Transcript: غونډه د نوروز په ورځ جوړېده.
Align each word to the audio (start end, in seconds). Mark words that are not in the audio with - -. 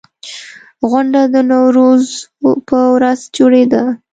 غونډه 0.89 1.21
د 1.33 1.35
نوروز 1.49 2.05
په 2.67 2.79
ورځ 2.95 3.19
جوړېده. 3.37 3.83